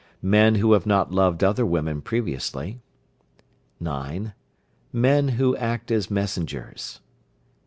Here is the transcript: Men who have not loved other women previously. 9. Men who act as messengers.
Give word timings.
Men 0.23 0.55
who 0.55 0.71
have 0.73 0.87
not 0.87 1.11
loved 1.11 1.43
other 1.43 1.63
women 1.63 2.01
previously. 2.01 2.81
9. 3.79 4.33
Men 4.91 5.27
who 5.27 5.55
act 5.57 5.91
as 5.91 6.09
messengers. 6.09 7.01